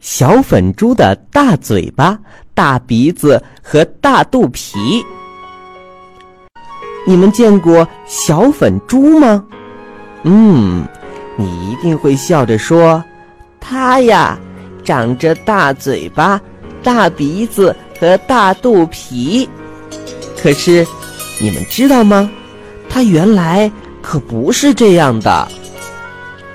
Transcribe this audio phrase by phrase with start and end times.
[0.00, 2.18] 小粉猪的大嘴巴、
[2.54, 5.04] 大鼻子和大肚皮。
[7.06, 9.44] 你们见过小粉猪吗？
[10.24, 10.86] 嗯，
[11.36, 13.02] 你一定会笑着说
[13.60, 14.38] ：“它呀，
[14.84, 16.40] 长着大嘴巴、
[16.82, 19.48] 大鼻子和大肚皮。”
[20.40, 20.86] 可是，
[21.40, 22.30] 你们知道吗？
[22.88, 23.70] 它原来
[24.02, 25.48] 可不是这样的。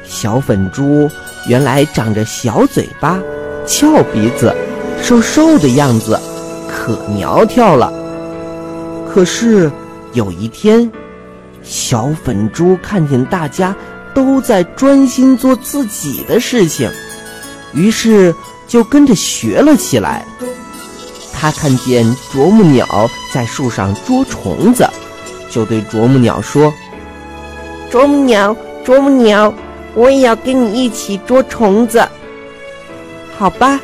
[0.04, 1.10] 小粉猪
[1.48, 3.20] 原来长着小嘴巴、
[3.66, 4.56] 翘鼻子、
[5.02, 6.20] 瘦瘦的样子，
[6.68, 7.92] 可苗条了。
[9.12, 9.72] 可是
[10.14, 10.90] 有一天，
[11.64, 13.76] 小粉猪看见大家
[14.14, 16.90] 都在专心做自己的事情，
[17.74, 18.34] 于是
[18.68, 20.26] 就跟着学了起来。
[21.34, 22.86] 他看见啄木鸟
[23.34, 24.88] 在树上捉虫子，
[25.50, 26.72] 就对啄木鸟说
[27.90, 28.56] ：“啄木鸟，
[28.86, 29.52] 啄木鸟。”
[29.94, 32.08] 我也要跟你一起捉虫子，
[33.38, 33.80] 好吧？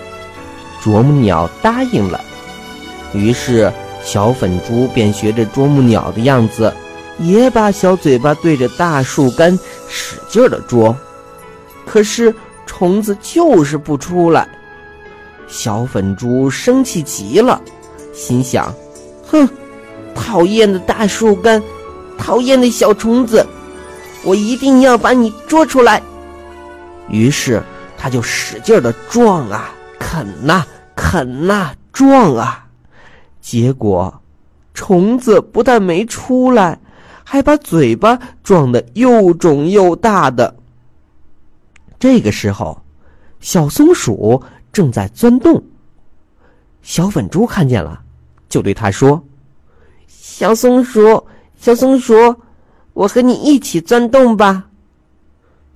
[0.81, 2.21] 啄木鸟答应了。
[3.13, 3.71] 于是
[4.03, 6.73] 小粉猪便学着啄木鸟的样子，
[7.19, 9.57] 也把小嘴巴对着大树干
[9.89, 10.95] 使劲的捉。
[11.85, 12.33] 可是
[12.65, 14.47] 虫子就是不出来。
[15.47, 17.61] 小粉猪生气极了，
[18.13, 18.73] 心想
[19.25, 19.47] ：“哼，
[20.13, 21.61] 讨厌的大树干，
[22.17, 23.45] 讨厌的小虫子。”
[24.27, 26.03] 我一定要把你捉出来。
[27.07, 27.63] 于是，
[27.97, 32.67] 他就使劲的撞啊、啃呐、啃呐、撞啊。
[33.39, 34.21] 结果，
[34.73, 36.77] 虫子不但没出来，
[37.23, 40.53] 还把嘴巴撞得又肿又大的。
[41.97, 42.81] 这个时候，
[43.39, 45.63] 小松鼠正在钻洞。
[46.81, 48.01] 小粉猪看见了，
[48.49, 49.23] 就对他说
[50.05, 51.25] ：“小松鼠，
[51.57, 52.13] 小松鼠。”
[52.97, 54.63] 我和你一起钻洞吧。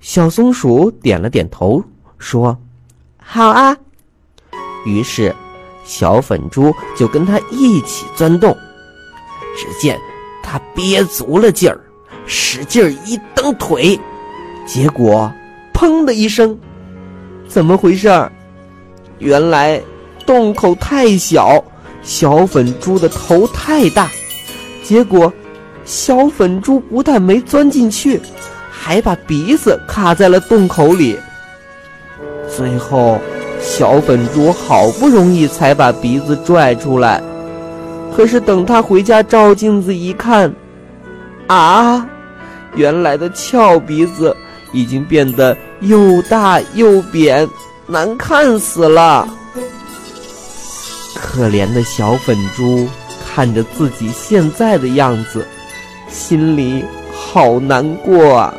[0.00, 1.80] 小松鼠点了点头，
[2.18, 2.58] 说
[3.22, 3.76] ：“好啊。”
[4.84, 5.32] 于是，
[5.84, 8.52] 小粉猪就跟他一起钻洞。
[9.56, 9.96] 只见
[10.42, 11.80] 他憋足了劲儿，
[12.26, 13.96] 使劲儿一蹬腿，
[14.66, 15.32] 结果
[15.72, 16.58] “砰”的一声，
[17.46, 18.32] 怎么回事儿？
[19.20, 19.80] 原来
[20.26, 21.62] 洞口太小，
[22.02, 24.10] 小粉猪的头太大，
[24.82, 25.32] 结果。
[25.84, 28.20] 小粉猪不但没钻进去，
[28.70, 31.18] 还把鼻子卡在了洞口里。
[32.54, 33.18] 最后，
[33.60, 37.22] 小粉猪好不容易才把鼻子拽出来。
[38.14, 40.54] 可是等他回家照镜子一看，
[41.46, 42.06] 啊，
[42.74, 44.36] 原来的翘鼻子
[44.72, 47.48] 已经变得又大又扁，
[47.86, 49.26] 难看死了。
[51.14, 52.86] 可怜的小粉猪
[53.34, 55.46] 看着自己现在的样子。
[56.12, 58.54] 心里好难过啊，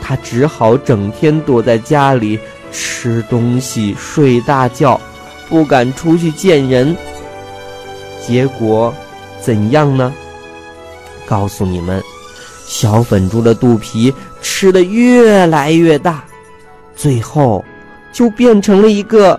[0.00, 2.38] 他只好整天躲在家里
[2.72, 4.98] 吃东西、睡大觉，
[5.50, 6.96] 不敢出去见人。
[8.26, 8.92] 结果
[9.40, 10.12] 怎样呢？
[11.26, 12.02] 告诉你们，
[12.66, 16.24] 小粉猪的肚皮吃的越来越大，
[16.96, 17.62] 最后
[18.12, 19.38] 就变成了一个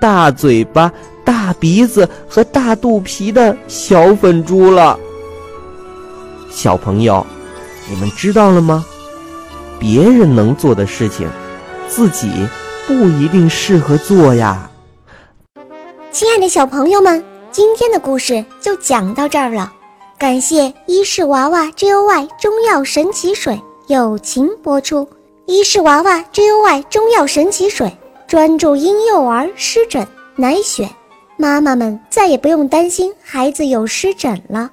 [0.00, 0.90] 大嘴巴、
[1.24, 4.98] 大鼻子和大肚皮的小粉猪了。
[6.52, 7.26] 小朋友，
[7.88, 8.84] 你们知道了吗？
[9.80, 11.28] 别人能做的事情，
[11.88, 12.30] 自己
[12.86, 14.70] 不一定适合做呀。
[16.12, 19.72] 亲爱的小朋友们，今天的故事就讲到这儿了。
[20.18, 25.08] 感谢伊氏娃娃 Joy 中药神奇水友情播出。
[25.46, 27.90] 伊氏娃娃 Joy 中药神奇水
[28.28, 30.88] 专注婴幼儿湿疹，奶癣，
[31.36, 34.70] 妈妈们再也不用担心孩子有湿疹了。